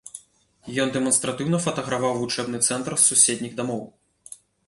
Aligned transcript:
Ён 0.83 0.93
дэманстратыўна 0.95 1.59
фатаграфаваў 1.65 2.17
вучэбны 2.23 2.57
цэнтр 2.71 2.93
з 2.97 3.03
суседніх 3.13 3.53
дамоў. 3.63 3.83